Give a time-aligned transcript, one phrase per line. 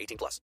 [0.00, 0.40] 18 plus.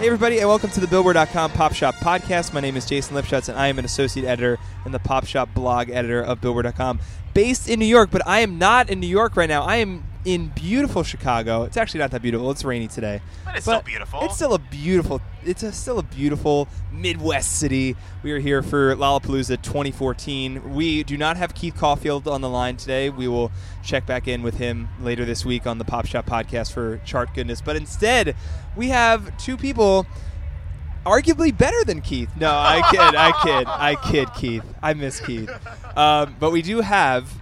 [0.00, 2.54] Hey, everybody, and welcome to the Billboard.com Pop Shop Podcast.
[2.54, 5.52] My name is Jason Lipschutz, and I am an associate editor and the Pop Shop
[5.52, 7.00] blog editor of Billboard.com,
[7.34, 8.10] based in New York.
[8.10, 9.62] But I am not in New York right now.
[9.62, 11.62] I am in beautiful Chicago.
[11.62, 12.50] It's actually not that beautiful.
[12.50, 13.20] It's rainy today.
[13.44, 14.20] But it's still beautiful.
[14.22, 15.20] It's still a beautiful.
[15.44, 17.96] It's a, still a beautiful Midwest city.
[18.22, 20.74] We are here for Lollapalooza 2014.
[20.74, 23.08] We do not have Keith Caulfield on the line today.
[23.08, 23.50] We will
[23.82, 27.34] check back in with him later this week on the Pop Shop podcast for chart
[27.34, 27.62] goodness.
[27.62, 28.36] But instead,
[28.76, 30.06] we have two people
[31.06, 32.30] arguably better than Keith.
[32.36, 34.64] No, I kid, I kid, I kid, Keith.
[34.82, 35.50] I miss Keith.
[35.96, 37.40] Um, but we do have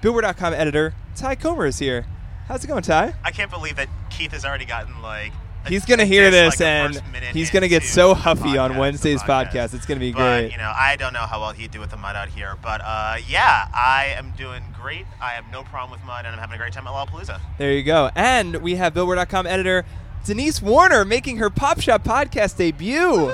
[0.00, 2.06] Billboard.com editor Tye Comer is here.
[2.46, 3.14] How's it going, Tye?
[3.24, 5.32] I can't believe that Keith has already gotten like.
[5.66, 9.72] He's gonna hear this like, and he's gonna get so huffy on Wednesday's the podcast.
[9.72, 10.52] It's gonna be but, great.
[10.52, 12.82] You know, I don't know how well he'd do with the mud out here, but
[12.84, 15.06] uh, yeah, I am doing great.
[15.22, 17.40] I have no problem with mud, and I'm having a great time at Lollapalooza.
[17.56, 18.10] There you go.
[18.14, 19.86] And we have Billboard.com editor
[20.26, 23.32] Denise Warner making her Pop Shop podcast debut.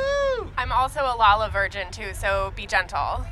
[0.56, 3.24] I'm also a Lolla virgin too, so be gentle.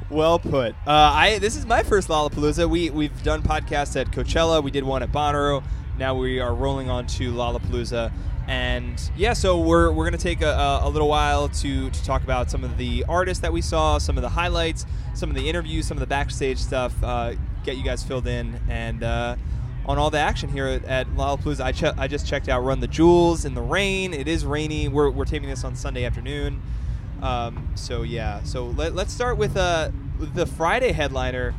[0.10, 0.72] well put.
[0.86, 2.68] Uh, I this is my first Lollapalooza.
[2.68, 4.62] We we've done podcasts at Coachella.
[4.62, 5.62] We did one at Bonnaroo.
[5.98, 8.12] Now we are rolling on to Lollapalooza.
[8.48, 12.04] And yeah, so we're, we're going to take a, a, a little while to, to
[12.04, 14.84] talk about some of the artists that we saw, some of the highlights,
[15.14, 17.34] some of the interviews, some of the backstage stuff, uh,
[17.64, 19.36] get you guys filled in, and uh,
[19.86, 21.60] on all the action here at, at Lollapalooza.
[21.60, 24.14] I, che- I just checked out Run the Jewels in the rain.
[24.14, 24.88] It is rainy.
[24.88, 26.62] We're, we're taping this on Sunday afternoon.
[27.20, 31.54] Um, so yeah, so let, let's start with uh, the Friday headliner,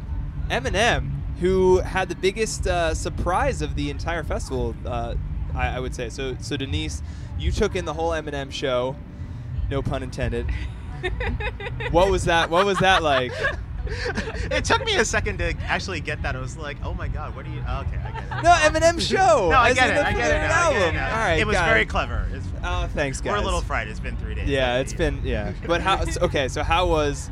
[0.49, 4.75] Eminem, who had the biggest uh, surprise of the entire festival.
[4.85, 5.15] Uh,
[5.55, 6.09] I, I would say.
[6.09, 7.01] So so Denise,
[7.39, 8.95] you took in the whole Eminem show,
[9.69, 10.49] no pun intended.
[11.91, 12.49] what was that?
[12.49, 13.31] What was that like?
[14.51, 16.35] it took me a second to actually get that.
[16.35, 17.63] I was like, oh my god, what are you?
[17.67, 18.43] oh, okay, I get it.
[18.43, 19.49] No Eminem show.
[19.49, 19.97] No, I get it.
[19.97, 20.33] I get it.
[20.33, 20.95] third Now, I get it album.
[20.95, 21.11] now.
[21.11, 21.89] All right, it was got very it.
[21.89, 22.27] clever.
[22.31, 23.31] It's, Oh, thanks, guys.
[23.31, 23.87] we're a little fried.
[23.89, 24.47] It's been three days.
[24.47, 24.97] Yeah, I it's see.
[24.97, 25.51] been yeah.
[25.65, 26.03] But how?
[26.21, 27.29] okay, so how was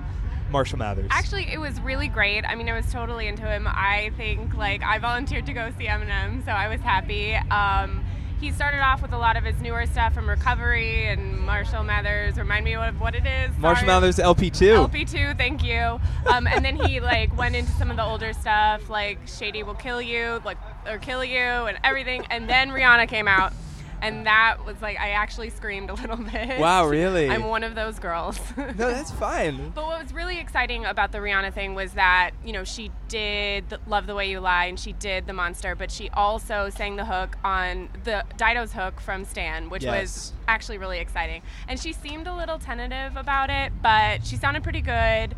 [0.49, 1.07] Marshall Mathers?
[1.09, 2.43] Actually, it was really great.
[2.45, 3.65] I mean, I was totally into him.
[3.67, 7.35] I think like I volunteered to go see Eminem, so I was happy.
[7.35, 8.00] Um,
[8.41, 12.37] he started off with a lot of his newer stuff from Recovery and Marshall Mathers.
[12.37, 13.55] Remind me of what it is.
[13.59, 13.87] Marshall Sorry.
[13.87, 14.73] Mathers LP two.
[14.73, 15.99] LP2, thank you.
[16.25, 19.75] Um, and then he like went into some of the older stuff, like Shady will
[19.75, 20.57] kill you, like
[20.87, 22.25] or kill you, and everything.
[22.31, 23.53] And then Rihanna came out,
[24.01, 26.59] and that was like I actually screamed a little bit.
[26.59, 27.29] Wow, really?
[27.29, 28.39] I'm one of those girls.
[28.57, 29.69] No, that's fine.
[29.71, 33.69] But what was really exciting about the Rihanna thing was that, you know, she did
[33.69, 36.95] the Love the Way You Lie and she did The Monster, but she also sang
[36.95, 40.01] the hook on the Dido's hook from Stan, which Yes.
[40.01, 41.41] was actually really exciting.
[41.67, 45.35] And she seemed a little tentative about it, but she sounded pretty good.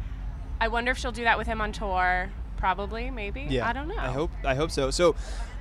[0.62, 2.30] I wonder if she'll do that with him on tour.
[2.58, 3.48] Probably, maybe.
[3.50, 3.98] Yeah, I don't know.
[3.98, 4.90] I hope I hope so.
[4.92, 5.16] So,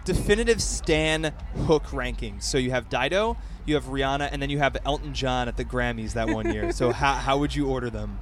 [0.04, 1.32] definitive Stan
[1.66, 2.42] hook rankings.
[2.42, 3.36] So you have Dido,
[3.66, 6.72] you have Rihanna, and then you have Elton John at the Grammys that one year.
[6.72, 8.18] so how how would you order them?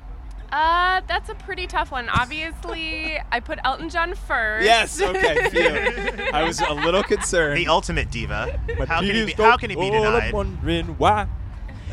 [0.52, 2.08] Uh, that's a pretty tough one.
[2.08, 4.64] Obviously, I put Elton John first.
[4.64, 5.00] Yes.
[5.00, 5.48] Okay.
[5.48, 6.24] Phew.
[6.32, 7.56] I was a little concerned.
[7.56, 8.58] the ultimate diva.
[8.76, 10.34] My How can, he be, tears how can he be go all up denied?
[10.34, 11.28] Wondering why?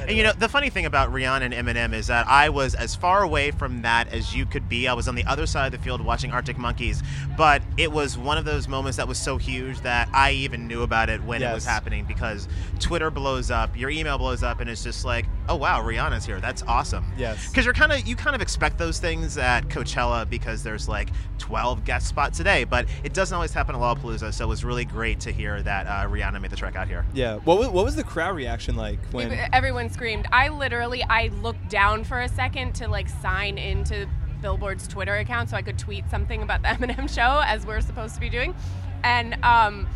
[0.07, 2.95] And you know, the funny thing about Rihanna and Eminem is that I was as
[2.95, 4.87] far away from that as you could be.
[4.87, 7.03] I was on the other side of the field watching Arctic Monkeys,
[7.35, 10.83] but it was one of those moments that was so huge that I even knew
[10.83, 12.47] about it when it was happening because
[12.79, 16.39] Twitter blows up, your email blows up, and it's just like, oh wow, Rihanna's here.
[16.39, 17.11] That's awesome.
[17.17, 17.49] Yes.
[17.49, 21.09] Because you're kind of you kind of expect those things at Coachella because there's like
[21.39, 24.33] 12 guest spots a day, but it doesn't always happen at Lollapalooza.
[24.33, 27.05] So it was really great to hear that uh, Rihanna made the trek out here.
[27.13, 27.37] Yeah.
[27.37, 29.31] What was, what was the crowd reaction like when?
[29.53, 30.27] Everyone screamed.
[30.31, 34.07] I literally I looked down for a second to like sign into
[34.41, 38.15] Billboard's Twitter account so I could tweet something about the Eminem show as we're supposed
[38.15, 38.55] to be doing,
[39.03, 39.87] and um,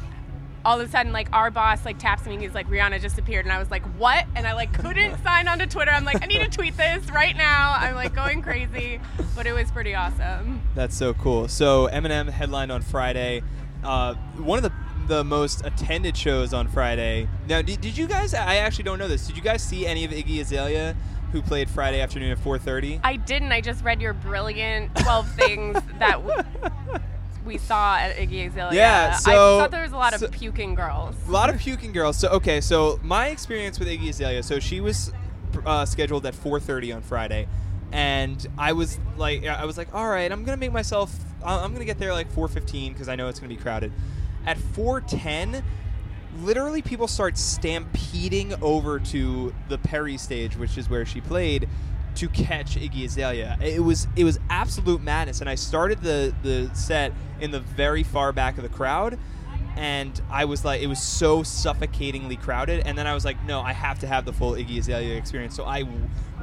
[0.64, 3.18] all of a sudden like our boss like taps me and he's like Rihanna just
[3.18, 6.22] appeared and I was like what and I like couldn't sign onto Twitter I'm like
[6.22, 9.00] I need to tweet this right now I'm like going crazy
[9.36, 11.48] but it was pretty awesome That's so cool.
[11.48, 13.44] So Eminem headlined on Friday.
[13.84, 14.72] Uh, one of the
[15.12, 17.28] the most attended shows on Friday.
[17.50, 18.34] Now, did, did you guys?
[18.34, 19.28] I actually don't know this.
[19.28, 20.96] Did you guys see any of Iggy Azalea,
[21.34, 23.02] who played Friday afternoon at 4:30?
[23.04, 26.42] I didn't I just read your brilliant 12 things that w-
[27.46, 30.76] we saw at Iggy Azalea Yeah, I so- thought there was a lot of puking
[30.76, 32.16] girls A lot of puking girls.
[32.16, 34.44] So okay, so my experience with Iggy Azalea.
[34.44, 35.12] So she was
[35.66, 37.50] uh, scheduled at 4:30 on Friday,
[37.92, 41.14] and I was like, I was like, all right, I'm gonna make myself.
[41.44, 43.92] I'm gonna get there like 4:15 because I know it's gonna be crowded.
[44.46, 45.64] At 4:10,
[46.42, 51.68] literally people start stampeding over to the Perry stage, which is where she played.
[52.16, 56.70] To catch Iggy Azalea, it was it was absolute madness, and I started the the
[56.74, 59.18] set in the very far back of the crowd,
[59.78, 62.86] and I was like, it was so suffocatingly crowded.
[62.86, 65.56] And then I was like, no, I have to have the full Iggy Azalea experience.
[65.56, 65.86] So I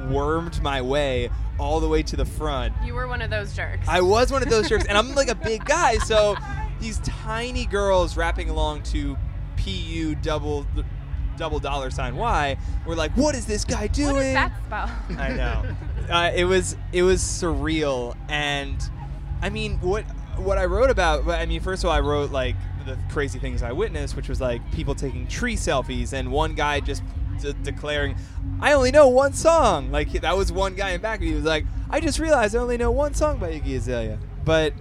[0.09, 1.29] wormed my way
[1.59, 2.73] all the way to the front.
[2.83, 5.29] you were one of those jerks I was one of those jerks, and I'm like
[5.29, 6.35] a big guy, so
[6.79, 9.17] these tiny girls rapping along to
[9.57, 10.65] PU double
[11.37, 14.13] double dollar sign Y were like, what is this guy doing?
[14.13, 15.63] what does that spell I know.
[16.09, 18.77] Uh, it was it was surreal, and
[19.41, 20.03] I mean, what
[20.37, 21.27] what I wrote about.
[21.29, 22.55] I mean, first of all, I wrote like
[22.85, 26.79] the crazy things I witnessed, which was like people taking tree selfies, and one guy
[26.79, 27.03] just
[27.41, 28.15] d- declaring,
[28.59, 31.27] "I only know one song." Like that was one guy in back of me.
[31.27, 34.73] He was like, "I just realized I only know one song by Iggy Azalea," but.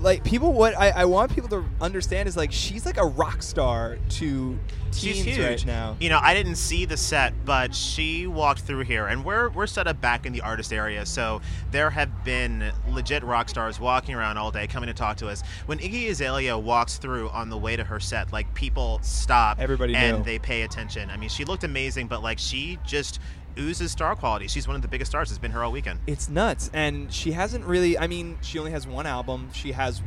[0.00, 3.42] Like people, what I, I want people to understand is like she's like a rock
[3.42, 4.58] star to
[4.92, 5.96] She's huge right now.
[6.00, 9.66] You know, I didn't see the set, but she walked through here, and we're we're
[9.66, 11.40] set up back in the artist area, so
[11.70, 15.42] there have been legit rock stars walking around all day, coming to talk to us.
[15.66, 19.94] When Iggy Azalea walks through on the way to her set, like people stop, Everybody
[19.94, 20.24] and knew.
[20.24, 21.10] they pay attention.
[21.10, 23.20] I mean, she looked amazing, but like she just
[23.58, 24.48] oozes star quality.
[24.48, 25.30] She's one of the biggest stars.
[25.30, 26.00] It's been her all weekend.
[26.06, 26.70] It's nuts.
[26.72, 29.50] And she hasn't really, I mean, she only has one album.
[29.52, 30.02] She has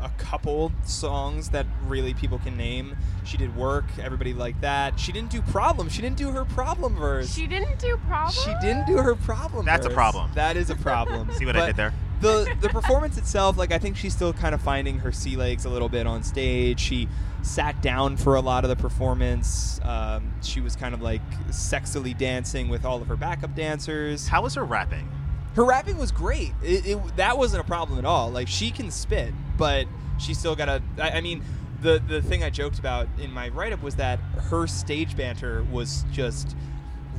[0.00, 2.96] a couple songs that really people can name.
[3.24, 4.98] She did work, everybody liked that.
[4.98, 5.88] She didn't do problem.
[5.88, 7.32] She didn't do her problem verse.
[7.32, 10.30] she didn't do problem She didn't do her problem That's a problem.
[10.34, 11.32] That is a problem.
[11.38, 11.92] See what I did there?
[12.20, 15.64] The the performance itself, like I think she's still kind of finding her sea legs
[15.64, 16.80] a little bit on stage.
[16.80, 17.08] She
[17.42, 19.78] sat down for a lot of the performance.
[19.82, 21.20] Um, she was kind of like
[21.50, 25.08] sexily dancing with all of her backup dancers How was her rapping?
[25.54, 26.52] her rapping was great.
[26.62, 28.30] It, it, that wasn't a problem at all.
[28.30, 29.86] Like she can spit, but
[30.18, 30.82] she still got to.
[31.02, 31.42] I, I mean,
[31.82, 34.18] the the thing I joked about in my write up was that
[34.50, 36.56] her stage banter was just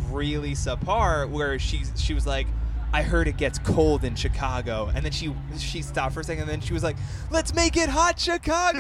[0.10, 1.30] really subpar.
[1.30, 2.48] Where she she was like.
[2.94, 6.44] I heard it gets cold in Chicago, and then she she stopped for a second,
[6.44, 6.96] and then she was like,
[7.30, 8.80] "Let's make it hot, Chicago."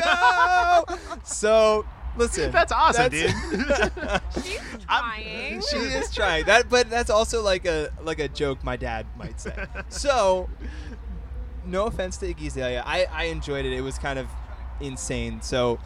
[1.23, 7.65] so listen, That's awesome, that's- she's trying she is trying that, but that's also like
[7.65, 9.53] a like a joke my dad might say.
[9.89, 10.49] So,
[11.65, 13.73] no offense to Iggy Azalea, I I enjoyed it.
[13.73, 14.27] It was kind of
[14.79, 15.41] insane.
[15.41, 15.79] So.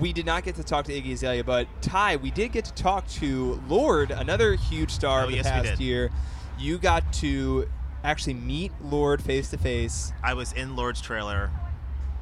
[0.00, 2.72] We did not get to talk to Iggy Azalea, but Tye, we did get to
[2.72, 5.80] talk to Lorde, another huge star Oh, of the yes, we past did.
[5.80, 6.10] year.
[6.58, 7.68] You got to
[8.02, 10.12] actually meet Lorde face to face.
[10.22, 11.50] I was in Lorde's trailer.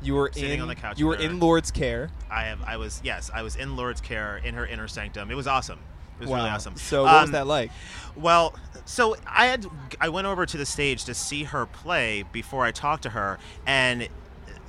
[0.00, 2.10] You were Sitting in on the couch You were in Lorde's care.
[2.30, 2.60] I have.
[2.62, 3.00] I was.
[3.04, 5.30] Yes, I was in Lorde's care in her inner sanctum.
[5.30, 5.78] It was awesome.
[6.18, 6.76] It was really awesome.
[6.76, 7.70] So what was Um, that like?
[8.16, 9.66] Well, so I had
[10.00, 13.38] I went over to the stage to see her play before I talked to her,
[13.66, 14.08] and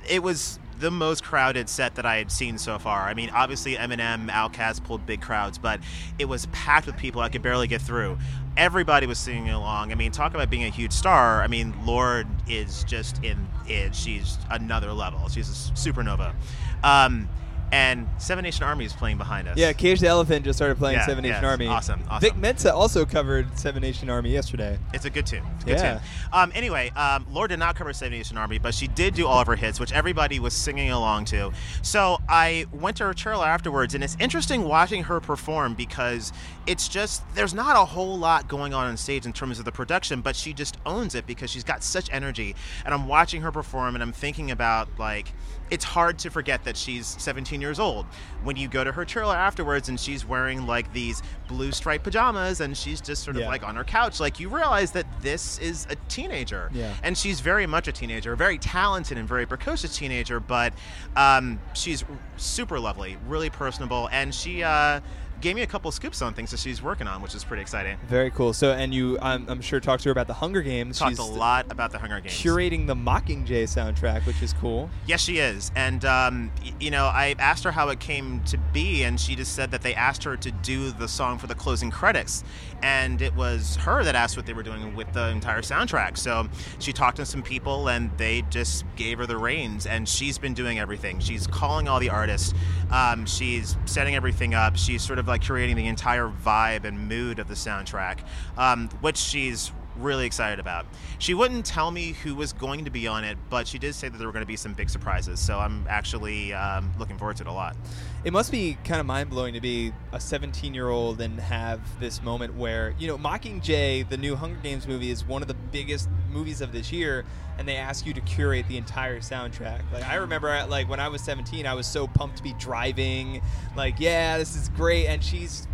[0.08, 3.04] it was the most crowded set that I had seen so far.
[3.04, 5.80] I mean, obviously Eminem, Outkast pulled big crowds, but
[6.18, 7.22] it was packed with people.
[7.22, 8.18] I could barely get through.
[8.58, 9.92] Everybody was singing along.
[9.92, 11.40] I mean, talk about being a huge star.
[11.40, 13.94] I mean, Lorde is just in it.
[13.94, 15.26] She's another level.
[15.30, 16.34] She's a supernova.
[16.82, 17.30] Um,
[17.74, 19.56] and Seven Nation Army is playing behind us.
[19.58, 21.66] Yeah, Cage the Elephant just started playing Yeah, Seven Nation Army.
[21.66, 22.20] awesome, awesome.
[22.20, 24.78] Vic Mensa also covered Seven Nation Army yesterday.
[24.92, 25.42] It's a good tune.
[25.56, 25.92] It's a good Yeah.
[25.94, 26.00] tune.
[26.32, 29.40] Um, anyway, um, Lorde did not cover Seven Nation Army, but she did do all
[29.40, 31.50] of her hits, which everybody was singing along to.
[31.82, 36.32] So I went to her trailer afterwards, and it's interesting watching her perform because
[36.68, 39.72] it's just there's not a whole lot going on on stage in terms of the
[39.72, 42.54] production, but she just owns it because she's got such energy.
[42.84, 45.32] And I'm watching her perform, and I'm thinking about like
[45.74, 48.06] it's hard to forget that she's 17 years old.
[48.44, 52.60] When you go to her trailer afterwards and she's wearing like these blue striped pajamas
[52.60, 53.48] and she's just sort of Yeah.
[53.48, 56.70] like on her couch, like you realize that this is a teenager.
[56.72, 56.94] Yeah.
[57.02, 60.72] And she's very much a teenager, a very talented and very precocious teenager, but
[61.16, 62.04] um, she's
[62.36, 65.00] super lovely, really personable, and she uh,
[65.44, 67.98] gave me a couple scoops on things that she's working on, which is pretty exciting.
[68.08, 68.54] Very cool.
[68.54, 70.98] So, and you, I'm, I'm sure, talked to her about the Hunger Games.
[70.98, 72.32] Talked She's a lot about the Hunger Games.
[72.34, 74.88] curating the Mockingjay soundtrack, which is cool.
[75.06, 75.70] Yes, she is.
[75.76, 79.54] And, um, you know, I asked her how it came to be, and she just
[79.54, 82.42] said that they asked her to do the song for the closing credits.
[82.82, 86.16] And it was her that asked what they were doing with the entire soundtrack.
[86.16, 86.48] So
[86.78, 89.84] she talked to some people, and they just gave her the reins.
[89.86, 91.20] And she's been doing everything.
[91.20, 92.54] She's calling all the artists,
[92.90, 94.76] um, she's setting everything up.
[94.76, 98.18] She's sort of like curating the entire vibe and mood of the soundtrack,
[98.56, 100.86] um, which she's really excited about.
[101.18, 104.08] She wouldn't tell me who was going to be on it, but she did say
[104.08, 105.40] that there were going to be some big surprises.
[105.40, 107.76] So I'm actually um, looking forward to it a lot.
[108.24, 111.80] It must be kind of mind blowing to be a 17 year old and have
[112.00, 115.54] this moment where, you know, Mockingjay, the new Hunger Games movie, is one of the
[115.54, 117.24] biggest movies of this year,
[117.58, 119.80] and they ask you to curate the entire soundtrack.
[119.92, 122.54] Like, I remember, uh, like, when I was 17, I was so pumped to be
[122.54, 123.42] driving,
[123.76, 125.68] like, yeah, this is great, and she's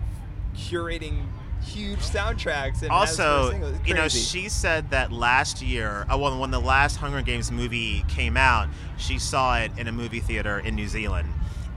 [0.54, 1.26] curating
[1.62, 2.82] huge soundtracks.
[2.82, 3.52] And also,
[3.84, 8.04] you know, she said that last year, uh, well, when the last Hunger Games movie
[8.08, 11.28] came out, she saw it in a movie theater in New Zealand,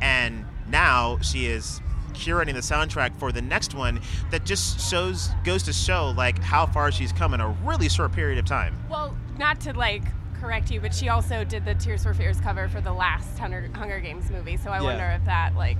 [0.01, 1.81] and now she is
[2.13, 3.99] curating the soundtrack for the next one
[4.29, 8.11] that just shows goes to show like how far she's come in a really short
[8.11, 8.75] period of time.
[8.89, 10.03] Well, not to like
[10.39, 13.69] correct you, but she also did the Tears for Fears cover for the last Hunger,
[13.73, 14.57] Hunger Games movie.
[14.57, 14.83] So I Yeah.
[14.83, 15.77] wonder if that like.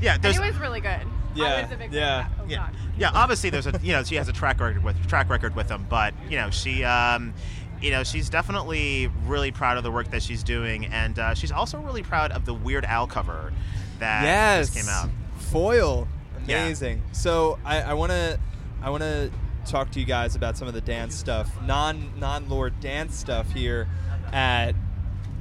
[0.00, 1.06] Yeah, And there's it was really good.
[1.34, 2.22] Yeah, I was a big yeah.
[2.24, 2.42] fan of that.
[2.44, 2.76] Oh, yeah, God.
[2.98, 3.10] yeah.
[3.14, 5.86] Obviously, there's a you know she has a track record with track record with them,
[5.88, 6.84] but you know she.
[6.84, 7.34] Um,
[7.80, 11.50] you know, she's definitely really proud of the work that she's doing, and uh, she's
[11.50, 13.54] also really proud of the Weird Al cover
[14.00, 14.68] that yes.
[14.70, 15.08] just came out.
[15.50, 16.06] Foil,
[16.46, 16.64] Yeah.
[16.64, 17.02] amazing.
[17.12, 18.38] So I, I want to,
[18.82, 19.30] I want to
[19.64, 23.50] talk to you guys about some of the dance stuff, non non Lorde dance stuff
[23.52, 23.88] here
[24.30, 24.74] at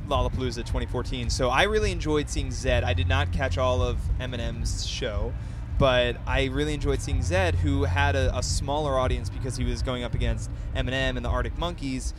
[0.10, 1.30] Lollapalooza 2014.
[1.30, 2.84] So I really enjoyed seeing Zedd.
[2.84, 5.34] I did not catch all of Eminem's show.
[5.78, 9.82] But I really enjoyed seeing Zedd, who had a, a smaller audience because he was
[9.82, 12.14] going up against Eminem and the Arctic Monkeys,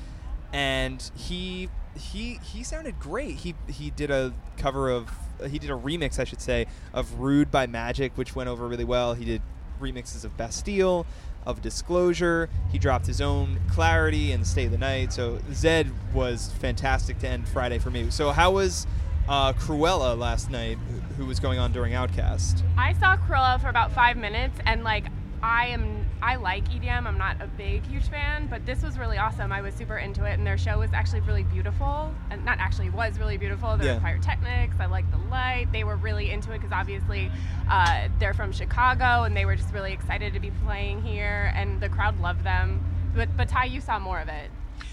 [0.50, 3.36] and he he he sounded great.
[3.36, 5.10] He he did a cover of
[5.46, 8.84] he did a remix, I should say, of "Rude" by Magic, which went over really
[8.84, 9.12] well.
[9.12, 9.42] He did
[9.78, 11.04] remixes of Bastille,
[11.46, 12.48] of Disclosure.
[12.70, 15.12] He dropped his own Clarity and Stay the Night.
[15.12, 18.10] So Zedd was fantastic to end Friday for me.
[18.10, 18.86] So how was
[19.28, 20.78] uh, Krewella last night,
[21.16, 22.62] who- was going on during Outkast?
[22.78, 25.04] I saw Krewella for about five minutes, and like
[25.42, 27.06] I am, I like EDM.
[27.06, 29.52] I'm not a big, huge fan, but this was really awesome.
[29.52, 32.90] I was super into it, and their show was actually really beautiful, and not actually
[32.90, 33.76] was really beautiful.
[33.76, 33.98] There Yeah.
[34.00, 34.76] pyrotechnics.
[34.78, 35.66] I liked the light.
[35.72, 37.30] They were really into it because obviously
[37.68, 41.80] uh, they're from Chicago, and they were just really excited to be playing here, and
[41.80, 42.84] the crowd loved them.
[43.14, 44.50] But but Tye, you saw more of it.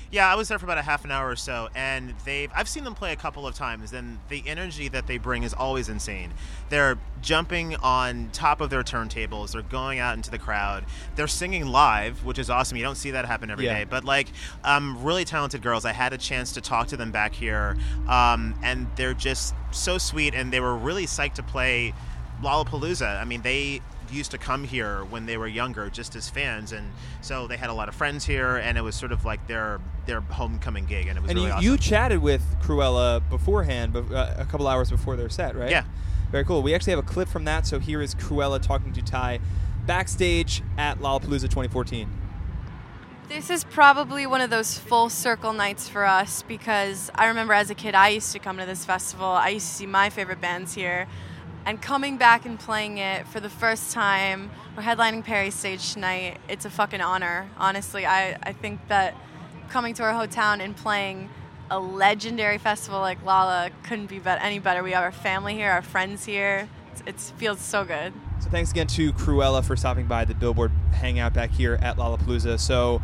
[0.10, 2.70] Yeah, I was there for about a half an hour or so, and they've I've
[2.70, 5.90] seen them play a couple of times, and the energy that they bring is always
[5.90, 6.34] insane.
[6.70, 10.86] They're jumping on top of their turntables, they're going out into the crowd,
[11.16, 12.78] they're singing live, which is awesome.
[12.78, 13.86] You don't see that happen every day, Yeah.
[13.86, 14.28] but like
[14.64, 15.84] um, really talented girls.
[15.84, 17.76] I had a chance to talk to them back here,
[18.08, 21.94] um, and they're just so sweet, and they were really psyched to play
[22.42, 23.20] Lollapalooza.
[23.20, 26.92] I mean, they used to come here when they were younger just as fans and
[27.22, 29.80] so they had a lot of friends here and it was sort of like their
[30.06, 31.64] their homecoming gig and it was And really you, awesome.
[31.66, 35.70] you chatted with Krewella beforehand, bef- uh, a couple hours before their set, right?
[35.70, 35.84] Yeah.
[36.32, 36.62] Very cool.
[36.62, 37.66] We actually have a clip from that.
[37.68, 39.40] So here is Krewella talking to Tye
[39.86, 42.10] backstage at Lollapalooza 2014.
[43.30, 47.70] This is probably one of those full circle nights for us because I remember as
[47.70, 49.26] a kid I used to come to this festival.
[49.26, 51.08] I used to see my favorite bands here.
[51.67, 56.38] And coming back and playing it for the first time, we're headlining Perry stage tonight.
[56.47, 57.50] It's a fucking honor.
[57.57, 59.13] Honestly, I, I think that
[59.67, 61.29] coming to our hometown and playing
[61.69, 64.81] a legendary festival like Lolla couldn't be any better.
[64.81, 66.69] We have our family here, our friends here.
[67.05, 68.13] It feels so good.
[68.39, 72.62] So thanks again to Krewella for stopping by the Billboard Hangout back here at Lollapalooza.
[72.62, 73.01] So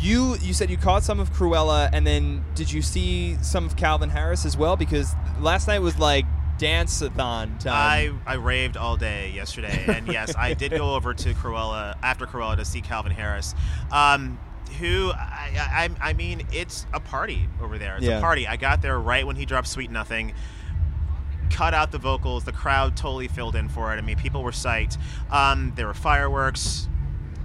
[0.00, 3.76] you you said you caught some of Krewella, and then did you see some of
[3.76, 4.76] Calvin Harris as well?
[4.76, 6.24] Because last night was like
[6.62, 8.20] dance-a-thon time.
[8.26, 12.26] I, I raved all day yesterday, and yes, I did go over to Krewella after
[12.26, 13.54] Krewella to see Calvin Harris,
[13.90, 14.38] um,
[14.80, 17.96] who I, I, I mean, it's a party over there.
[17.96, 18.18] It's Yeah.
[18.18, 18.46] a party.
[18.46, 20.32] I got there right when he dropped "Sweet Nothing."
[21.50, 22.44] Cut out the vocals.
[22.44, 23.98] The crowd totally filled in for it.
[23.98, 24.96] I mean, people were psyched.
[25.30, 26.88] Um, there were fireworks,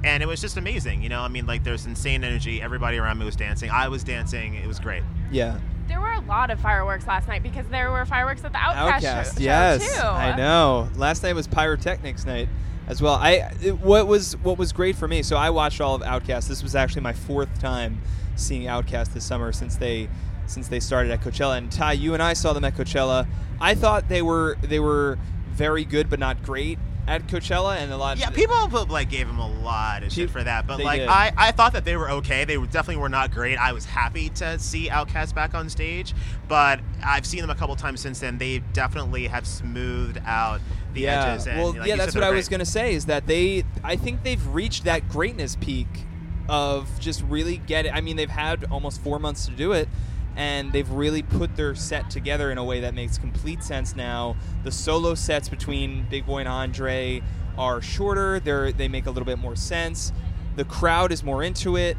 [0.05, 1.01] and it was just amazing.
[1.01, 2.62] You know, I mean, like there's insane energy.
[2.62, 3.69] Everybody around me was dancing.
[3.69, 4.53] I was dancing.
[4.53, 5.03] It was great.
[5.31, 5.59] yeah.
[5.88, 9.01] There were a lot of fireworks last night because there were fireworks at the Outkast,
[9.01, 10.08] Outkast, show, yes, show too.
[10.08, 10.89] I know.
[10.96, 12.50] Last night was pyrotechnics night
[12.88, 13.15] as well.
[13.15, 15.24] I it, what was what was great for me.
[15.24, 16.48] So I watched all of Outkast.
[16.48, 18.01] This was actually my fourth time
[18.36, 20.10] seeing Outkast this summer since they
[20.46, 21.58] since they started at Coachella.
[21.58, 23.27] And Tye, you and I saw them at Coachella.
[23.60, 25.17] I thought they were they were
[25.50, 28.17] very good, but not great at Coachella, and a lot.
[28.17, 31.09] Of yeah, people like gave him a lot of shit for that, but like did.
[31.09, 32.45] I, I thought that they were okay.
[32.45, 33.57] They definitely were not great.
[33.57, 36.13] I was happy to see Outkast back on stage,
[36.47, 38.37] but I've seen them a couple times since then.
[38.37, 40.59] They definitely have smoothed out
[40.93, 41.33] the yeah.
[41.33, 41.47] edges.
[41.47, 42.93] And, well, like yeah, that's what I was gonna say.
[42.93, 43.63] Is that they?
[43.83, 45.87] I think they've reached that greatness peak
[46.49, 47.93] of just really get it.
[47.93, 49.87] I mean, they've had almost four months to do it,
[50.38, 54.38] and they've really put their set together in a way that makes complete sense now.
[54.63, 57.22] The solo sets between Big Boi and Andre
[57.58, 58.39] are shorter.
[58.39, 60.13] They're they make a little bit more sense.
[60.56, 61.98] The crowd is more into it.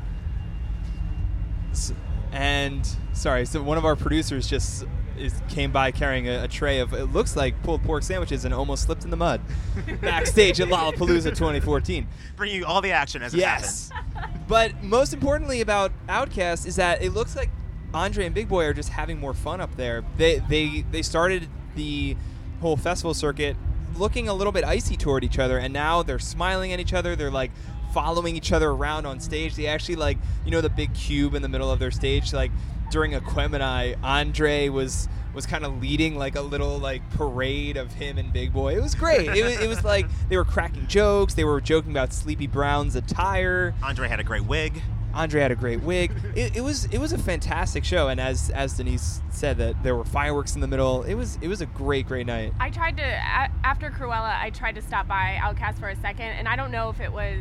[2.33, 4.85] And sorry, so one of our producers just
[5.17, 8.55] is, came by carrying a, a tray of it looks like pulled pork sandwiches and
[8.55, 9.41] almost slipped in the mud
[10.01, 12.07] backstage at Lollapalooza 2014.
[12.37, 14.45] bring you all the action as it Yes, happens.
[14.47, 17.51] but most importantly about Outkast is that it looks like
[17.95, 20.05] Andre and Big Boi are just having more fun up there.
[20.17, 22.17] They they they started the
[22.61, 23.57] whole festival circuit
[23.97, 27.17] looking a little bit icy toward each other, and now they're smiling at each other.
[27.17, 27.51] They're like
[27.93, 29.55] following each other around on stage.
[29.55, 32.33] They actually like you know the big cube in the middle of their stage.
[32.33, 32.51] Like
[32.91, 38.19] during Aquemini, Andre was was kind of leading like a little like parade of him
[38.19, 38.77] and Big Boi.
[38.77, 39.29] It was great.
[39.29, 41.35] it, was, it was like they were cracking jokes.
[41.35, 43.75] They were joking about Sleepy Brown's attire.
[43.83, 44.83] Andre had a great wig.
[45.19, 46.13] Andre had a great wig.
[46.37, 49.97] It, it was it was a fantastic show, and as as Denise said, that there
[49.97, 51.03] were fireworks in the middle.
[51.03, 52.53] It was it was a great great night.
[52.61, 54.39] I tried to a- after Krewella.
[54.41, 57.13] I tried to stop by Outkast for a second, and I don't know if it
[57.13, 57.39] was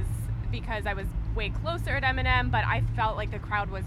[0.51, 1.05] because I was
[1.35, 3.83] way closer at Eminem, but I felt like the crowd was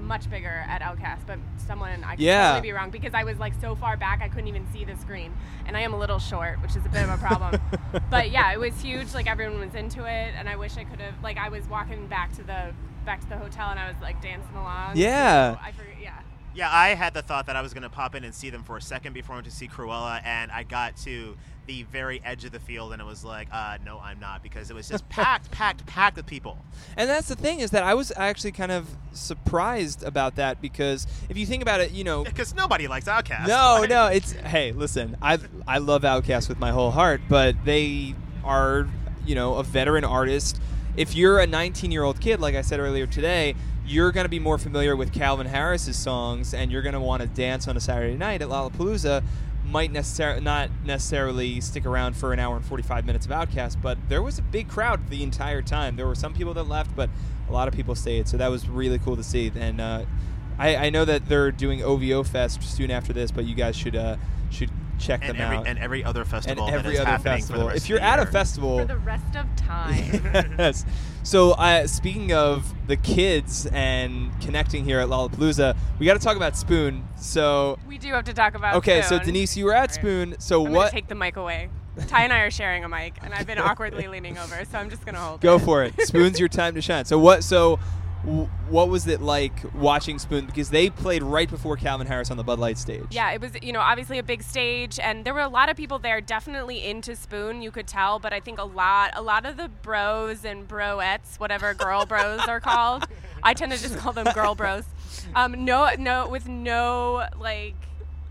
[0.00, 1.26] much bigger at Outkast.
[1.26, 2.48] But someone I could Yeah.
[2.52, 4.96] totally be wrong because I was like so far back I couldn't even see the
[4.96, 5.34] screen,
[5.66, 7.60] and I am a little short, which is a bit of a problem.
[8.10, 9.12] but yeah, it was huge.
[9.12, 11.14] Like everyone was into it, and I wish I could have.
[11.22, 12.72] Like I was walking back to the
[13.04, 14.96] back to the hotel, and I was like dancing along.
[14.96, 15.54] Yeah.
[15.54, 15.94] So I forget.
[16.02, 16.20] Yeah.
[16.56, 18.62] Yeah, I had the thought that I was going to pop in and see them
[18.62, 22.20] for a second before I went to see Krewella, and I got to the very
[22.24, 24.88] edge of the field, and it was like, uh, no, I'm not, because it was
[24.88, 26.58] just packed, packed, packed with people.
[26.96, 31.06] And that's the thing is that I was actually kind of surprised about that because
[31.28, 33.48] if you think about it, you know, Because nobody likes Outkast.
[33.48, 34.06] No, Like- no.
[34.06, 35.16] It's hey, listen.
[35.20, 38.14] I I love Outkast with my whole heart, but they
[38.44, 38.86] are
[39.26, 40.60] you know a veteran artist.
[40.96, 44.30] If you're a 19 year old kid, like I said earlier today, you're going to
[44.30, 47.76] be more familiar with Calvin Harris's songs, and you're going to want to dance on
[47.76, 49.24] a Saturday night at Lollapalooza.
[49.66, 53.98] Might necessarily not necessarily stick around for an hour and 45 minutes of Outkast, but
[54.08, 55.96] there was a big crowd the entire time.
[55.96, 57.10] There were some people that left, but
[57.48, 59.50] a lot of people stayed, so that was really cool to see.
[59.54, 60.04] And uh,
[60.58, 63.96] I, I know that they're doing OVO Fest soon after this, but you guys should
[63.96, 64.16] uh,
[64.50, 65.66] should check and them every, out.
[65.66, 67.60] and every other festival that every is other happening festival.
[67.62, 70.54] for the rest If you're the at a festival, For the rest of time.
[70.58, 70.84] yes.
[71.22, 76.36] So, uh, speaking of the kids and connecting here at Lollapalooza, we got to talk
[76.36, 77.06] about Spoon.
[77.16, 78.76] So, we do have to talk about.
[78.76, 80.36] okay, so Denise, you were at Spoon.
[80.38, 80.92] So, I'm what?
[80.92, 81.70] take the mic away.
[82.08, 84.90] Tye and I are sharing a mic, and I've been awkwardly leaning over, so I'm
[84.90, 85.60] just gonna hold Go it.
[85.60, 85.94] for it.
[86.02, 87.04] Spoon's your time to shine.
[87.06, 87.42] So, what?
[87.44, 87.84] So, w-
[88.24, 90.46] what was it like watching Spoon?
[90.46, 93.04] Because they played right before Calvin Harris on the Bud Light stage.
[93.10, 95.76] Yeah, it was you know obviously a big stage, and there were a lot of
[95.76, 97.60] people there, definitely into Spoon.
[97.62, 101.38] You could tell, but I think a lot, a lot of the bros and broettes,
[101.38, 103.06] whatever girl bros are called,
[103.42, 104.84] I tend to just call them girl bros.
[105.34, 107.74] Um, no, no, with no like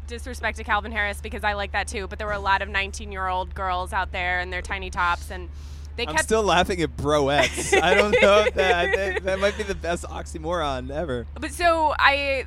[0.08, 2.08] disrespect to Calvin Harris because I like that too.
[2.08, 5.50] But there were a lot of 19-year-old girls out there in their tiny tops, and
[5.96, 7.80] they I'm kept still laughing at broettes.
[7.82, 11.26] I don't know if that, that that might be the best oxymoron ever.
[11.40, 12.46] But so I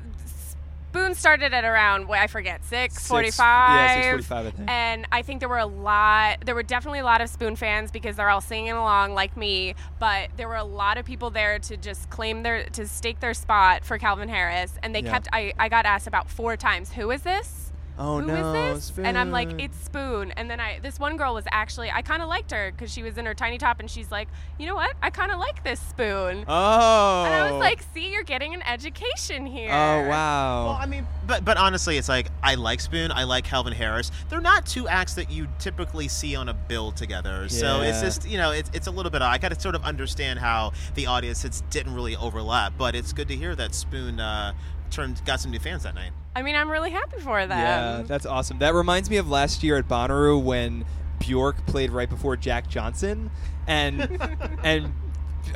[0.89, 4.03] Spoon started at around what I forget six Six- forty-five.
[4.05, 4.69] yeah, 6:45, I think.
[4.69, 6.37] And I think there were a lot.
[6.45, 9.75] There were definitely a lot of Spoon fans because they're all singing along like me.
[9.99, 13.33] But there were a lot of people there to just claim their to stake their
[13.33, 15.11] spot for Calvin Harris, and they Yeah.
[15.11, 15.27] kept.
[15.33, 17.66] I I got asked about four times, "Who is this?"
[17.99, 18.91] Oh Who is no, this?
[18.97, 20.31] And I'm like, it's Spoon.
[20.31, 23.01] And then I, this one girl was actually, I kind of liked her because she
[23.01, 24.27] was in her tiny top, and she's like,
[24.59, 24.95] you know what?
[25.01, 26.45] I kind of like this Spoon.
[26.47, 27.23] Oh.
[27.25, 29.71] And I was like, see, you're getting an education here.
[29.71, 30.65] Oh wow.
[30.65, 34.11] Well, I mean, but but honestly, it's like I like Spoon, I like Calvin Harris.
[34.29, 37.41] They're not two acts that you typically see on a bill together.
[37.43, 37.47] Yeah.
[37.47, 39.21] So it's just you know, it's it's a little bit.
[39.21, 43.27] I got to sort of understand how the audience didn't really overlap, but it's good
[43.29, 44.53] to hear that Spoon uh,
[44.91, 46.11] turned got some new fans that night.
[46.37, 47.57] I mean, I'm really happy for them.
[47.57, 48.59] Yeah, that's awesome.
[48.59, 50.85] That reminds me of last year at Bonnaroo when
[51.17, 53.31] Bjork played right before Jack Johnson,
[53.65, 54.21] and
[54.63, 54.93] and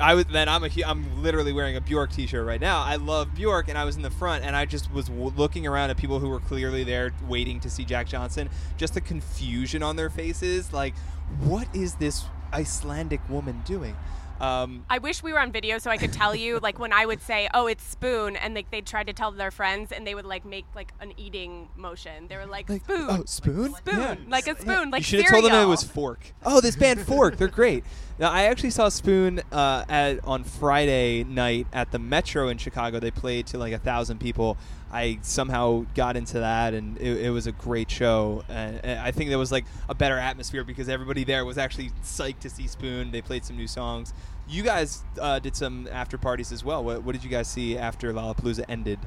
[0.01, 2.81] I was then I'm a I'm literally wearing a Bjork T-shirt right now.
[2.81, 5.67] I love Bjork, and I was in the front, and I just was w- looking
[5.67, 8.49] around at people who were clearly there waiting to see Jack Johnson.
[8.77, 10.95] Just the confusion on their faces, like,
[11.41, 13.95] what is this Icelandic woman doing?
[14.41, 17.05] Um, I wish we were on video so I could tell you, like when I
[17.05, 20.15] would say, "Oh, it's spoon," and like they'd try to tell their friends, and they
[20.15, 22.27] would like make like an eating motion.
[22.27, 24.15] They were like, like, "Spoon." oh, spoon, Spoon, Yeah.
[24.27, 26.33] like a spoon, like you should have told them it was Fork.
[26.43, 27.83] Oh, this band Fork, they're great.
[28.17, 32.99] Now, I actually saw Spoon uh, at on Friday night at the Metro in Chicago.
[32.99, 34.57] They played to like a thousand people.
[34.91, 38.43] I somehow got into that, and it, it was a great show.
[38.49, 41.91] And, and I think there was like a better atmosphere because everybody there was actually
[42.03, 43.11] psyched to see Spoon.
[43.11, 44.13] They played some new songs.
[44.47, 46.83] You guys uh, did some after parties as well.
[46.83, 48.99] What, what did you guys see after Lollapalooza ended?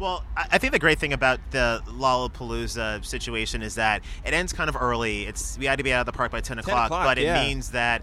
[0.00, 4.70] Well, I think the great thing about the Lollapalooza situation is that it ends kind
[4.70, 5.24] of early.
[5.26, 7.24] It's we had to be out of the park by ten o'clock, o'clock, but it
[7.24, 7.44] yeah.
[7.44, 8.02] means that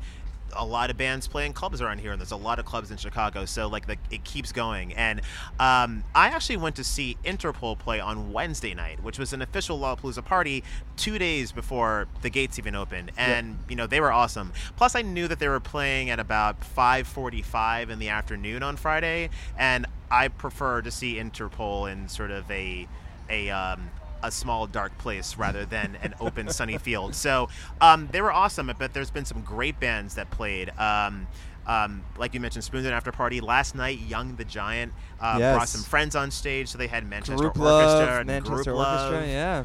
[0.56, 2.92] a lot of bands play in clubs around here, and there's a lot of clubs
[2.92, 3.46] in Chicago.
[3.46, 4.94] So like the, it keeps going.
[4.94, 5.22] And
[5.60, 9.80] um, I actually went to see Interpol play on Wednesday night, which was an official
[9.80, 10.64] Lollapalooza party
[10.96, 14.52] two days before the gates even opened, and you know they were awesome.
[14.76, 19.30] Plus, I knew that they were playing at about 5:45 in the afternoon on Friday,
[19.58, 22.88] and I prefer to see Interpol in sort of a
[23.30, 23.90] a um,
[24.23, 27.15] a small dark place rather than an open sunny field.
[27.15, 27.49] So
[27.82, 30.71] um, they were awesome, but there's been some great bands that played.
[30.80, 31.27] Um,
[31.65, 33.99] um, like you mentioned, Spoons and After Party last night.
[33.99, 35.56] Young the Giant uh, Yes.
[35.56, 38.77] brought some friends on stage, so they had Manchester Group Orchestra Love, and Manchester Group
[38.77, 39.63] Orchestra, Love, yeah.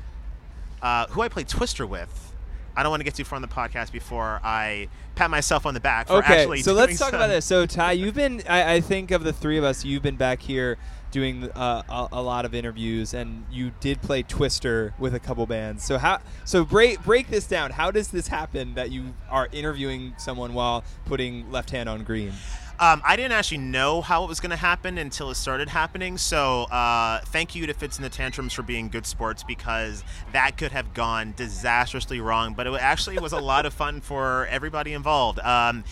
[0.83, 2.35] uh, who I played Twister with.
[2.75, 5.75] I don't want to get too far on the podcast before I pat myself on
[5.75, 7.45] the back for okay, actually so let's talk some- about this.
[7.45, 10.41] So Tye, you've been, I, I think of the three of us, you've been back
[10.41, 10.79] here
[11.13, 15.47] doing uh, a, a lot of interviews, and you did play Twister with a couple
[15.47, 15.85] bands.
[15.85, 16.19] So how?
[16.45, 17.71] So break break this down.
[17.71, 22.33] How does this happen that you are interviewing someone while putting Left Hand on Green?
[22.81, 26.19] Um, I didn't actually know how it was going to happen until it started happening.
[26.19, 30.57] So uh, thank you to Fitz and the Tantrums for being good sports because that
[30.57, 32.55] could have gone disastrously wrong.
[32.55, 35.39] But it actually was a lot of fun for everybody involved.
[35.41, 35.85] Um,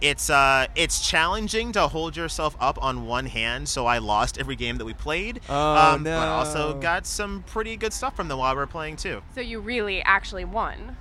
[0.00, 3.68] it's uh, it's challenging to hold yourself up on one hand.
[3.68, 5.40] So I lost every game that we played.
[5.48, 8.96] Oh, um, But also got some pretty good stuff from them while we were playing
[8.96, 9.22] too.
[9.34, 10.96] So you really actually won.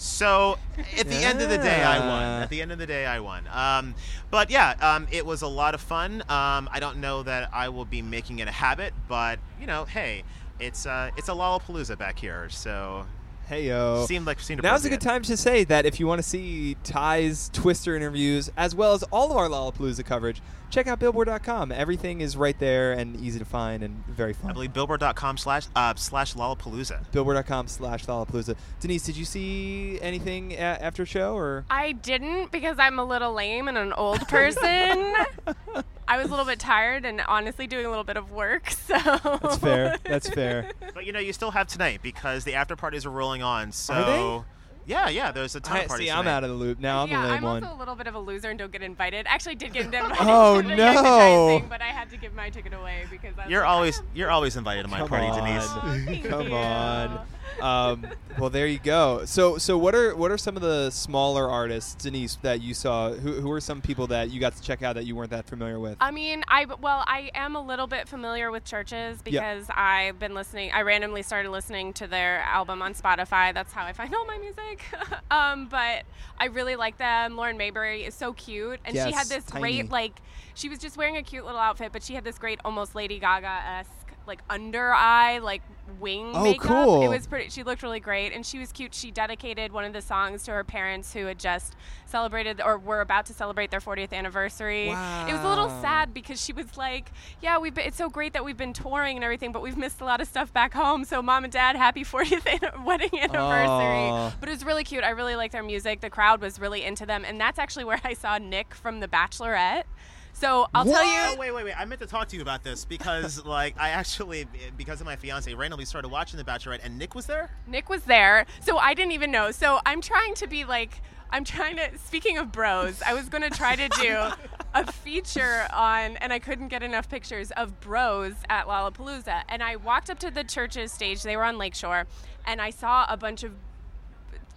[0.00, 0.58] So
[0.98, 2.42] at the end of the day, I won.
[2.42, 3.46] At the end of the day, I won.
[3.52, 3.94] Um,
[4.30, 6.22] but yeah, um, it was a lot of fun.
[6.22, 9.84] Um, I don't know that I will be making it a habit, but you know,
[9.84, 10.24] hey,
[10.58, 13.04] it's uh, it's a Lollapalooza back here, so
[13.50, 14.04] Hey yo.
[14.06, 16.76] seemed like seemed Now's a good time to say that if you want to see
[16.84, 21.72] Tye's Twister interviews as well as all of our Lollapalooza coverage, check out Billboard.com.
[21.72, 24.50] Everything is right there and easy to find and very fun.
[24.50, 27.10] I believe Billboard.com slash uh, slash Lollapalooza.
[27.10, 28.54] Billboard.com slash Lollapalooza.
[28.78, 31.64] Denise, did you see anything a- after show or?
[31.68, 35.12] I didn't because I'm a little lame and an old person.
[36.10, 38.70] I was a little bit tired and honestly doing a little bit of work.
[38.90, 39.96] So That's fair.
[40.04, 40.70] That's fair.
[40.94, 43.70] But you know, you still have tonight because the after parties are rolling on.
[43.70, 44.92] So Are they?
[44.92, 46.08] yeah, yeah, there's a ton I, of parties.
[46.08, 47.02] see, I'm out of the loop now.
[47.04, 47.62] I'm yeah, the lame I'm one.
[47.62, 49.26] also a little bit of a loser and don't get invited.
[49.28, 50.16] Actually, did get invited.
[50.20, 50.74] Oh, to no.
[50.74, 53.50] Young the Giant thing, but I had to give my ticket away because I was
[53.50, 55.38] You're like, always "Oh, you're always invited to my Come party, on.
[55.38, 55.64] Denise.
[55.68, 56.54] Oh, thank Come you.
[56.56, 57.26] on.
[57.60, 58.06] Um,
[58.38, 59.24] well, there you go.
[59.24, 63.12] So, so what are what are some of the smaller artists, Denise, that you saw?
[63.12, 65.46] Who, who are some people that you got to check out that you weren't that
[65.46, 65.96] familiar with?
[66.00, 70.34] I mean, I well, I am a little bit familiar with CHVRCHES because I've been
[70.34, 70.70] listening.
[70.72, 73.52] I randomly started listening to their album on Spotify.
[73.52, 74.82] That's how I find all my music.
[75.30, 76.04] um, but
[76.38, 77.36] I really like them.
[77.36, 79.60] Lauren Mayberry is so cute, and she had this tiny.
[79.60, 80.20] great like.
[80.54, 83.18] She was just wearing a cute little outfit, but she had this great, almost Lady
[83.18, 83.99] Gaga esque
[84.30, 85.60] like under eye like
[85.98, 86.66] wing Oh, makeup.
[86.68, 87.02] cool.
[87.02, 87.50] It was pretty.
[87.50, 88.94] She looked really great, and she was cute.
[88.94, 91.74] She dedicated one of the songs to her parents who had just
[92.06, 94.88] celebrated or were about to celebrate their 40th anniversary.
[94.90, 95.26] Wow.
[95.28, 97.10] It was a little sad because she was like,
[97.42, 100.00] "Yeah, we've been, it's so great that we've been touring and everything, but we've missed
[100.00, 101.04] a lot of stuff back home.
[101.04, 104.32] So, mom and dad, happy 40th an- wedding anniversary." Aw.
[104.38, 105.02] But it was really cute.
[105.02, 106.00] I really liked their music.
[106.02, 109.08] The crowd was really into them, and that's actually where I saw Nick from The
[109.08, 109.84] Bachelorette.
[110.32, 111.38] So I'll tell Oh, you.
[111.38, 111.74] wait, wait, wait!
[111.78, 115.16] I meant to talk to you about this because, like, I actually, because of my
[115.16, 117.50] fiance, randomly started watching The Bachelorette, and Nick was there.
[117.66, 119.50] Nick was there, so I didn't even know.
[119.50, 121.90] So I'm trying to be like, I'm trying to.
[121.98, 124.18] Speaking of bros, I was going to try to do
[124.74, 129.42] a feature on, and I couldn't get enough pictures of bros at Lollapalooza.
[129.48, 131.22] And I walked up to the church's stage.
[131.22, 132.06] They were on Lakeshore,
[132.46, 133.52] and I saw a bunch of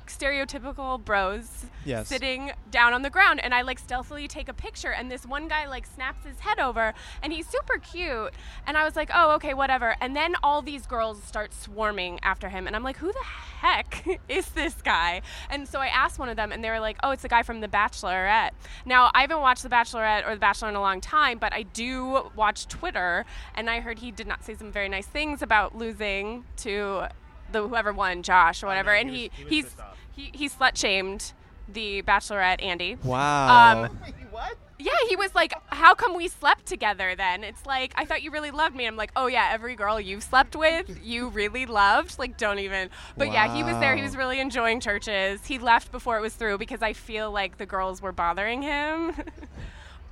[0.07, 2.07] stereotypical bros Yes.
[2.07, 5.47] sitting down on the ground and I like stealthily take a picture and this one
[5.49, 8.33] guy like snaps his head over and he's super cute
[8.65, 12.47] and I was like, "Oh, okay, whatever." And then all these girls start swarming after
[12.49, 13.23] him and I'm like, "Who the
[13.59, 16.97] heck is this guy?" And so I asked one of them and they were like,
[17.03, 18.51] "Oh, it's the guy from The Bachelorette."
[18.85, 21.63] Now, I haven't watched The Bachelorette or The Bachelor in a long time, but I
[21.63, 25.75] do watch Twitter and I heard he did not say some very nice things about
[25.75, 27.07] losing to
[27.51, 29.87] the whoever won, Josh or whatever, he and was- he, he he's pissed off.
[29.91, 29.92] Oh.
[30.15, 31.34] He, he slut shamed
[31.67, 33.04] the Bachelorette Andi.
[33.04, 33.84] Wow.
[33.86, 33.99] Um,
[34.32, 34.58] What?
[34.80, 38.32] Yeah, he was like, "How come we slept together then?" It's like, "I thought you
[38.32, 42.17] really loved me." I'm like, "Oh yeah, every girl you've slept with, you really loved."
[42.17, 42.89] Like, don't even.
[43.15, 43.95] But yeah, he was there.
[43.95, 45.45] He was really enjoying CHVRCHES.
[45.45, 49.13] He left before it was through because I feel like the girls were bothering him.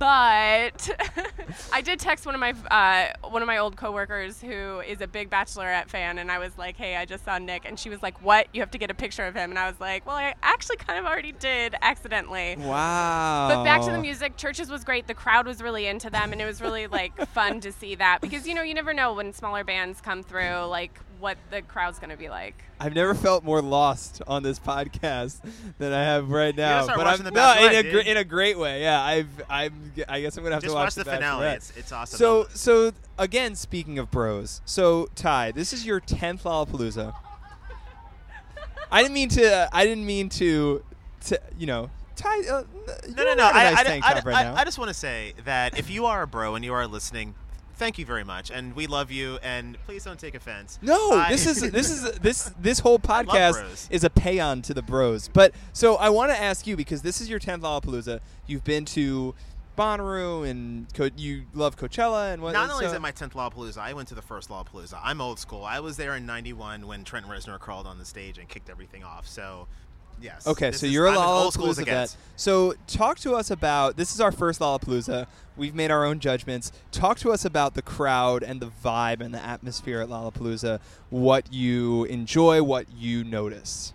[0.02, 0.90] but
[1.72, 5.06] I did text one of my uh, one of my old coworkers who is a
[5.06, 8.02] big Bachelorette fan, and I was like, "Hey, I just saw Nick," and she was
[8.02, 8.48] like, "What?
[8.52, 10.78] You have to get a picture of him?" And I was like, "Well, I actually
[10.78, 13.46] kind of already did accidentally." wow.
[13.48, 15.06] But back to the music, CHVRCHES was great.
[15.06, 18.20] The crowd was really into them, and it was really like fun to see that
[18.20, 21.98] because you know you never know when smaller bands come through, like what the crowd's
[21.98, 22.54] gonna be like.
[22.80, 25.36] I've never felt more lost on this podcast
[25.78, 26.80] than I have right now.
[26.80, 28.82] gotta start but I'm, The no, in a gr- in a great way.
[28.82, 31.46] Yeah, I've I'm I guess I'm gonna have Just to watch, watch the finale.
[31.46, 31.54] Bachelorette.
[31.54, 32.18] It's it's awesome.
[32.18, 37.14] So so again, speaking of bros, so Tye, this is your tenth Lollapalooza.
[38.90, 39.68] I didn't mean to.
[39.72, 40.82] I didn't mean to.
[41.26, 42.40] To you know, Tye.
[42.50, 42.64] Uh,
[43.08, 43.44] no, no, no.
[43.46, 45.88] I, Nice I, tank I, top right I- I just want to say that if
[45.88, 47.34] you are a bro and you are listening,
[47.82, 49.38] thank you very much, and we love you.
[49.42, 50.78] And please don't take offense.
[50.82, 54.74] No, I- this is this is this this whole podcast is a pay on to
[54.74, 55.28] the bros.
[55.28, 58.20] But so I want to ask you because this is your tenth Lollapalooza.
[58.46, 59.34] You've been to
[59.76, 62.52] Bonnaroo and Co- you love Coachella and what?
[62.52, 65.00] Not only is it my 10th Lollapalooza, I went to the first Lollapalooza.
[65.02, 65.64] I'm old school.
[65.64, 69.02] I was there in 91 when Trent Reznor crawled on the stage and kicked everything
[69.02, 69.26] off.
[69.26, 69.66] So,
[70.20, 70.46] yes.
[70.46, 72.16] Okay, this so is- you're a I'm as old school as Lollapalooza vet.
[72.36, 75.26] So talk to us about this is our first Lollapalooza.
[75.56, 76.72] We've made our own judgments.
[76.90, 80.80] Talk to us about the crowd and the vibe and the atmosphere at Lollapalooza.
[81.10, 83.92] What you enjoy, what you notice.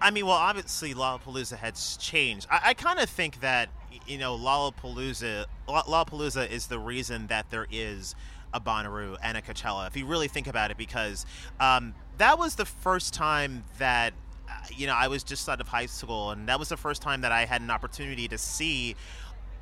[0.00, 2.46] I mean, well, obviously Lollapalooza has changed.
[2.50, 3.70] I, I kind of think that
[4.06, 8.14] you know Lollapalooza, Lollapalooza is the reason that there is
[8.52, 9.86] a Bonnaroo and a Coachella.
[9.86, 11.24] If you really think about it, because
[11.60, 14.12] um, that was the first time that
[14.74, 17.20] you know I was just out of high school, and that was the first time
[17.22, 18.96] that I had an opportunity to see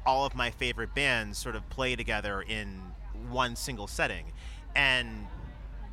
[0.07, 2.81] all of my favorite bands sort of play together in
[3.31, 4.33] one single setting,
[4.75, 5.27] and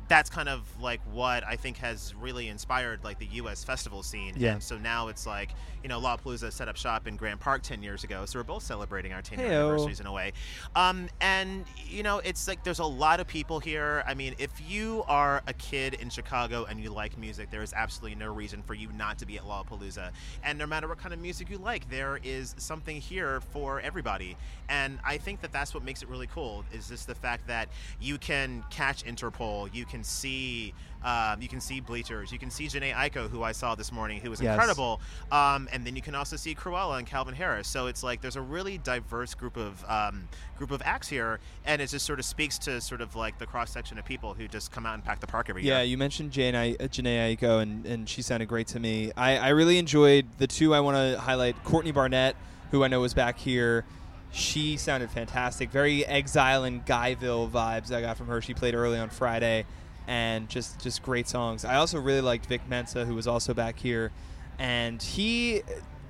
[0.08, 3.64] that's kind of like what I think has really inspired like the U.S.
[3.64, 4.34] festival scene.
[4.36, 4.52] Yeah.
[4.52, 5.50] And so now it's like
[5.82, 8.62] you know Lollapalooza set up shop in Grant Park ten years ago, so we're both
[8.62, 10.32] celebrating our ten year anniversaries in a way.
[10.76, 14.02] Um, and you know it's like there's a lot of people here.
[14.06, 17.72] I mean, if you are a kid in Chicago and you like music, there is
[17.72, 20.10] absolutely no reason for you not to be at Lollapalooza.
[20.44, 24.36] And no matter what kind of music you like, there is something here for everybody.
[24.68, 26.64] And I think that that's what makes it really cool.
[26.72, 27.68] Is just the fact that
[28.00, 30.72] you can catch Interpol, you can see.
[31.04, 32.30] Um, you can see Bleachers.
[32.30, 34.54] You can see Jhené Aiko, who I saw this morning, who was Yes.
[34.54, 35.00] incredible.
[35.32, 37.66] Um, and then you can also see Krewella and Calvin Harris.
[37.66, 41.82] So it's like there's a really diverse group of um, group of acts here, and
[41.82, 44.46] it just sort of speaks to sort of like the cross section of people who
[44.46, 45.76] just come out and pack the park every Yeah, year.
[45.78, 49.10] Yeah, you mentioned Jhené, uh, Jhené Aiko, and, and she sounded great to me.
[49.16, 51.56] I, I really enjoyed the two I want to highlight.
[51.64, 52.36] Courtney Barnett,
[52.70, 53.84] who I know was back here.
[54.30, 55.70] She sounded fantastic.
[55.70, 58.40] Very Exile in Guyville vibes I got from her.
[58.40, 59.66] She played early on Friday,
[60.06, 61.64] and just just great songs.
[61.64, 64.12] I also really liked Vic Mensa, who was also back here,
[64.58, 65.62] and he.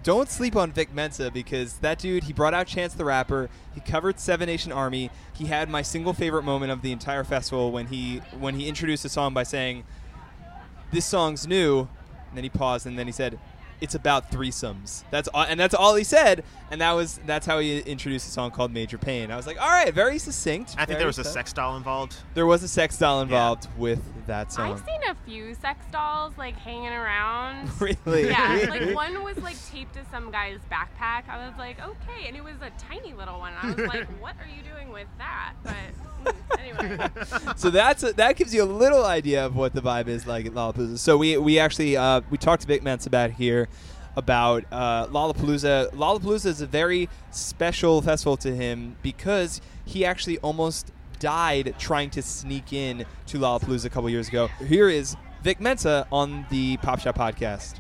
[0.05, 3.49] Don't sleep on Vic Mensa because that dude, he brought out Chance the Rapper.
[3.73, 5.13] He covered Seven Nation Army.
[5.33, 9.05] He had my single favorite moment of the entire festival when he when he introduced
[9.05, 9.85] the song by saying,
[10.91, 13.39] "This song's new," and then he paused and then he said,
[13.83, 17.59] "It's about threesomes." That's all, and that's all he said, and that was that's how
[17.59, 19.31] he introduced a song called Major Pain.
[19.31, 22.17] I was like, "All right, very succinct." I think there was a sex doll involved.
[22.35, 24.73] There was a sex doll involved with that song.
[24.73, 27.69] I've seen a few sex dolls like hanging around.
[27.81, 28.29] really?
[28.29, 31.29] Yeah, like one was like taped to some guy's backpack.
[31.29, 33.53] I was like, okay, and it was a tiny little one.
[33.61, 35.55] I was like, what are you doing with that?
[35.63, 35.75] But
[36.59, 37.09] anyway,
[37.57, 40.47] so that's a, that gives you a little idea of what the vibe is like
[40.47, 40.99] at Lollapalooza.
[40.99, 43.69] So we we actually uh, we talked to Vic Mensa about here
[44.17, 45.93] about uh, Lollapalooza.
[45.93, 52.23] Lollapalooza is a very special festival to him because he actually almost died trying to
[52.23, 54.49] sneak in to Lollapalooza a couple years ago.
[54.67, 57.79] Here is Vic Mensa on the Pop Shop podcast.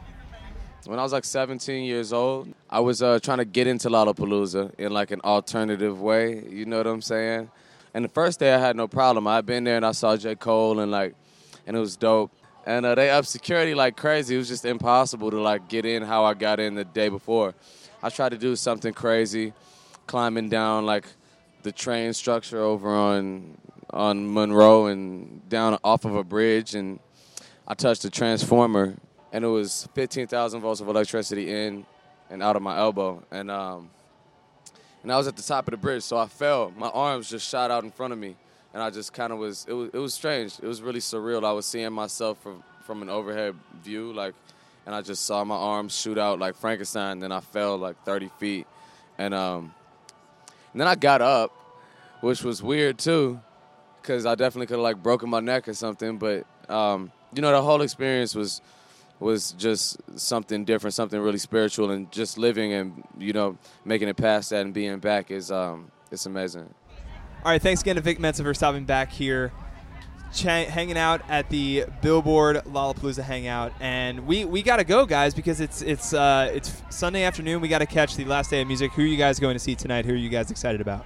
[0.84, 4.74] When I was like 17 years old, I was uh, trying to get into Lollapalooza
[4.78, 6.44] in like an alternative way.
[6.48, 7.50] You know what I'm saying?
[7.94, 9.26] And the first day I had no problem.
[9.26, 10.34] I'd been there and I saw J.
[10.34, 11.14] Cole and like,
[11.66, 12.32] and it was dope.
[12.64, 14.34] and uh, they up security like crazy.
[14.34, 17.54] It was just impossible to like get in how I got in the day before.
[18.02, 19.52] I tried to do something crazy,
[20.06, 21.06] climbing down like
[21.62, 23.58] the train structure over on
[23.90, 26.98] on Monroe and down off of a bridge, and
[27.68, 28.96] I touched a transformer,
[29.32, 31.84] and it was 15,000 volts of electricity in
[32.30, 33.90] and out of my elbow, and um,
[35.02, 36.72] and I was at the top of the bridge, so I fell.
[36.76, 38.36] My arms just shot out in front of me,
[38.72, 39.66] and I just kind of was.
[39.68, 40.58] It was it was strange.
[40.60, 41.44] It was really surreal.
[41.44, 44.34] I was seeing myself from from an overhead view, like,
[44.86, 47.20] and I just saw my arms shoot out like Frankenstein.
[47.20, 48.66] Then I fell like 30 feet,
[49.18, 49.74] and um,
[50.72, 51.52] and then I got up,
[52.20, 53.40] which was weird too,
[54.00, 56.18] because I definitely could have like broken my neck or something.
[56.18, 58.60] But um, you know, the whole experience was
[59.20, 64.16] was just something different, something really spiritual, and just living and you know making it
[64.16, 66.72] past that and being back is um, it's amazing.
[67.44, 69.52] All right, thanks again to Vic Mensa for stopping back here,
[70.32, 75.34] ch- hanging out at the Billboard Lollapalooza Hangout, and we, we got to go, guys,
[75.34, 77.60] because it's it's uh, it's Sunday afternoon.
[77.60, 78.92] We got to catch the last day of music.
[78.92, 80.04] Who are you guys going to see tonight?
[80.04, 81.04] Who are you guys excited about?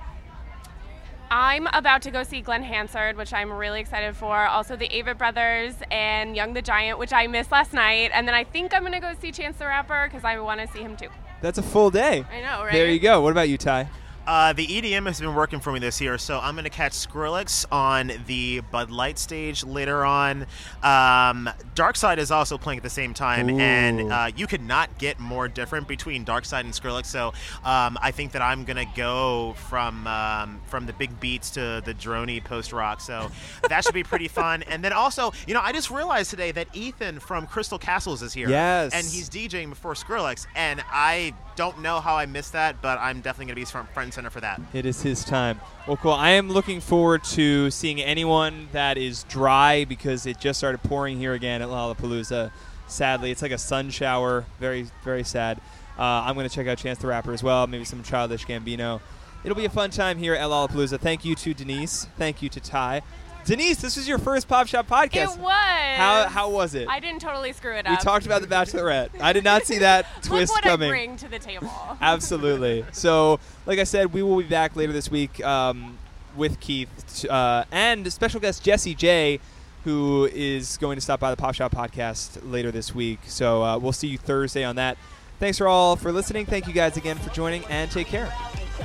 [1.31, 4.47] I'm about to go see Glen Hansard, which I'm really excited for.
[4.47, 8.11] Also, the Avett Brothers and Young the Giant, which I missed last night.
[8.15, 10.61] And then I think I'm going to go see Chance the Rapper because I want
[10.61, 11.09] to see him too.
[11.41, 12.25] That's a full day.
[12.31, 12.73] I know, right?
[12.73, 13.21] There you go.
[13.21, 13.89] What about you, Tye?
[14.27, 16.93] Uh, the EDM has been working for me this year, so I'm going to catch
[16.93, 20.43] Skrillex on the Bud Light stage later on.
[20.83, 23.59] Um, Darkside is also playing at the same time, Ooh.
[23.59, 27.07] and uh, you could not get more different between Darkside and Skrillex.
[27.07, 27.29] So
[27.65, 31.81] um, I think that I'm going to go from um, from the big beats to
[31.85, 33.01] the drony post rock.
[33.01, 33.31] So
[33.69, 34.65] that should be pretty fun.
[34.65, 38.33] And then also, you know, I just realized today that Ethan from Crystal Castles is
[38.33, 38.49] here.
[38.49, 38.93] Yes.
[38.93, 43.21] and he's DJing before Skrillex, and I don't know how I missed that, but I'm
[43.21, 44.61] definitely going to be front, center for that.
[44.73, 45.61] It is his time.
[45.89, 46.13] Well, cool.
[46.13, 51.19] I am looking forward to seeing anyone that is dry because it just started pouring
[51.19, 52.53] here again at Lollapalooza.
[52.87, 54.45] Sadly, it's like a sun shower.
[54.61, 55.59] Very, very sad.
[55.99, 57.67] Uh, I'm going to check out Chance the Rapper as well.
[57.67, 59.01] Maybe some Childish Gambino.
[59.43, 61.01] It'll be a fun time here at Lollapalooza.
[61.01, 62.07] Thank you to Denise.
[62.19, 63.03] Thank you to Tye.
[63.47, 65.37] Denise, this was your first Pop Shop podcast.
[65.37, 65.97] It was.
[65.97, 66.89] How, how was it?
[66.89, 67.93] I didn't totally screw it up.
[67.93, 69.11] we talked about The Bachelorette.
[69.21, 70.89] I did not see that twist Look what coming.
[70.89, 71.71] I bring to the table.
[72.01, 72.85] Absolutely.
[72.91, 75.97] So, like I said, we will be back later this week um,
[76.37, 79.39] with Keith uh, and special guest Jessie J,
[79.85, 83.21] who is going to stop by the Pop Shop podcast later this week.
[83.27, 84.99] So uh, we'll see you Thursday on that.
[85.39, 86.47] Thanks for all for listening.
[86.47, 88.33] Thank you guys again for joining, and take care.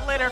[0.07, 0.31] Later.